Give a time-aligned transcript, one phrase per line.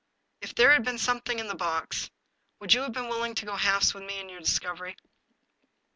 [0.41, 2.09] If there had been something in the box,
[2.59, 4.95] would you have been willing to go halves with me in my discovery